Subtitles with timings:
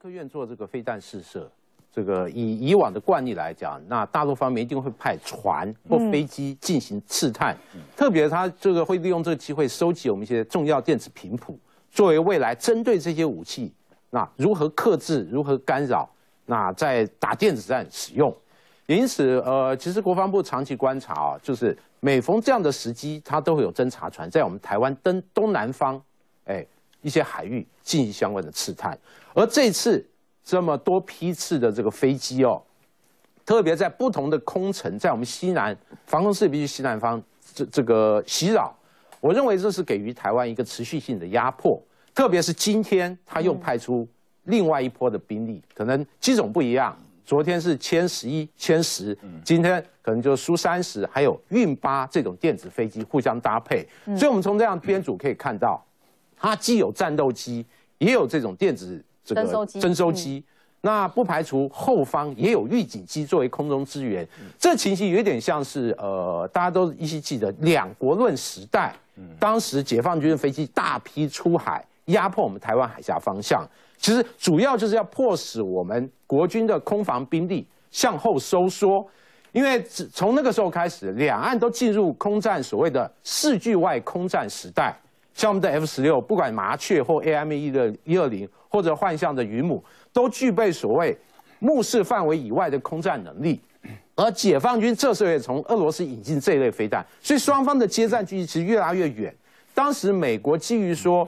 [0.00, 1.46] 科院做这个飞弹试射，
[1.92, 7.54] 这个以以往的惯例来讲，那大陆方面一定会派船或飞机进行刺探，
[7.94, 11.58] 特别他这个会利用这个机会收集我们一些重要电子频谱，
[11.90, 13.74] 作为未来针对这些武器，
[14.08, 16.08] 那如何克制、如何干扰，
[16.46, 18.34] 那在打电子战使用。
[18.86, 26.02] 因此，呃，其实国防部长期观察啊，就是每逢这样的时机，它都会有侦察船在我们台湾东东南方，
[26.46, 26.66] 哎。
[27.02, 28.98] 一些海域进行相关的刺探，
[29.34, 30.06] 而这次
[30.44, 32.62] 这么多批次的这个飞机哦，
[33.46, 35.76] 特别在不同的空城，在我们西南
[36.06, 37.22] 防空识别区西南方
[37.54, 38.76] 这这个袭扰，
[39.20, 41.80] 我认为这是给予台湾一个持续性的压迫。
[42.14, 44.06] 特别是今天他又派出
[44.44, 53.88] 另外一波的兵力，可能机种不一样，昨天是歼十一、歼十，今天可能就苏三十，还有运八这种电子飞机互相搭配。
[54.16, 55.82] 所以，我们从这样编组可以看到。
[56.40, 57.64] 它既有战斗机，
[57.98, 60.42] 也有这种电子这个征收机，
[60.80, 64.26] 那不排除后方也有预警机作为空中支援。
[64.58, 68.96] 这情形有点像是呃，大家都依稀记得两国论时代，
[69.38, 79.06] 当时解放军的飞机大批出海压迫我们台湾海峡方向，其实主要就是要迫使我们国军的空防兵力向后收缩，
[79.52, 84.98] 因为从那个时候开始，两岸都进入空战所谓的视距外空战时代。
[85.34, 91.16] 像我们的 F 十六，不管麻雀或 AME 一的一二零，或者幻象的云母，都具备所谓
[91.58, 93.60] 目视范围以外的空战能力。
[94.16, 99.34] 而解放军这时候也从俄罗斯引进这一类飞弹，所以双方的接战距离其实越拉越远。
[99.72, 101.26] 当时美国基于说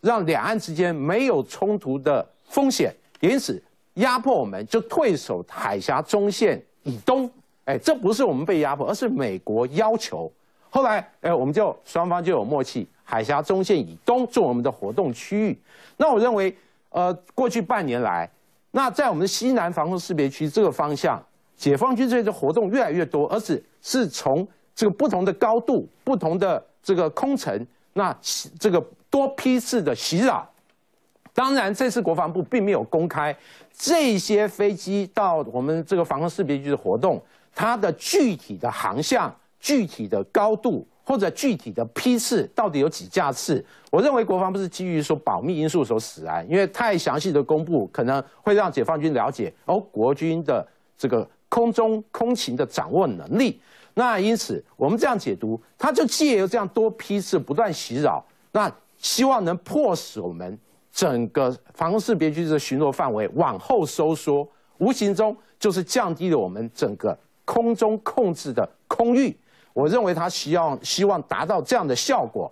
[0.00, 3.62] 让两岸之间没有冲突的风险，因此
[3.94, 7.30] 压迫我们就退守海峡中线以东。
[7.66, 10.30] 哎，这不是我们被压迫，而是美国要求。
[10.70, 12.86] 后来，哎，我们就双方就有默契。
[13.04, 15.58] 海峡中线以东做我们的活动区域，
[15.98, 16.56] 那我认为，
[16.88, 18.28] 呃，过去半年来，
[18.70, 21.22] 那在我们西南防空识别区这个方向，
[21.56, 28.16] 解放军这些活动越来越多，而且是从这个不同的高度、不同的这个空层，那
[28.58, 30.50] 这个多批次的袭扰。
[31.34, 33.36] 当然，这次国防部并没有公开
[33.72, 37.22] 这些飞机到我们这个防空识别区的活动，
[37.54, 40.86] 它的具体的航向、具体的高度。
[41.04, 43.64] 或者具体的批次到底有几架次？
[43.90, 50.66] 我认为国防部是基于说保密因素所使然，因为太详细的公布可能会让解放军了解哦国军的
[50.96, 53.60] 这个空中空情的掌握能力。
[53.92, 60.58] 那因此我们这样解读，他就借由这样多批次不断袭扰，那希望能迫使我们
[60.90, 64.48] 整个防空识别区的巡逻范围往后收缩，
[64.78, 69.36] 无形中就是降低了我们整个空中控制的空域。
[69.74, 72.50] 我认为他希望希望达到这样的效果，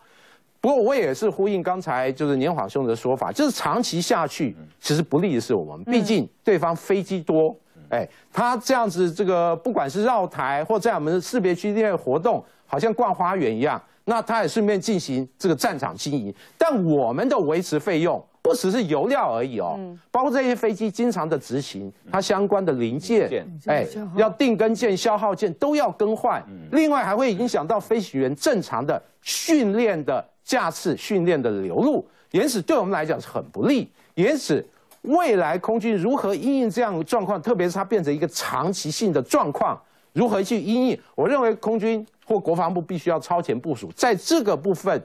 [0.60, 7.56] 不过我也是呼应刚才就是年华兄的说法，就是长期下去其实不利的是我们，毕竟对方飞机多，
[7.88, 18.22] 哎，他这样子这个不管是绕台或在我们的识别区内活动，好像逛花园一样，那他也顺便进行这个战场经营，但我们的维持费用。
[18.52, 19.80] 不只是油料而已哦，
[20.10, 26.44] 包括这些飞机经常的执行，它相关的零件，哎，要定根件、消耗件都要更换。
[26.70, 33.90] 另外还会影响到飞行员正常的训练的架次、训练的流入，因此对我们来讲是很不利。
[34.14, 34.62] 因此，
[35.00, 39.80] 未来空军如何应应这样的状况，特别是它变成一个长期性的状况，
[40.12, 41.00] 如何去应应？
[41.14, 45.02] 我认为空军或国防部必须要超前部署，在这个部分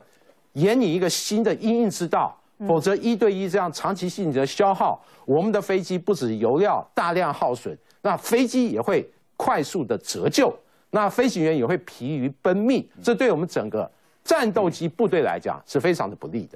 [0.52, 2.37] 研拟一个新的应应之道。
[2.66, 10.58] 否则，一对一这样长期性的消耗，我们的飞机不止油料大量耗损，那飞机也会快速的折旧，
[10.92, 13.92] 那飞行员也会疲于奔命，这对我们整个
[14.24, 16.56] 战斗机部队来讲是非常的不利的。